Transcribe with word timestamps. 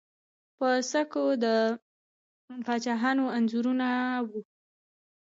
په 0.57 0.67
سکو 0.91 1.25
د 1.43 1.45
پاچاهانو 2.65 3.25
انځورونه 3.37 3.87
وو 4.27 4.39